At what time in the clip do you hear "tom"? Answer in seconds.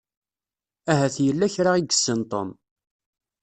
2.31-2.49